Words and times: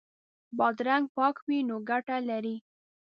بادرنګ 0.57 1.05
پاک 1.15 1.35
وي 1.45 1.59
نو 1.67 1.75
ګټه 1.89 2.17
لري. 2.29 2.55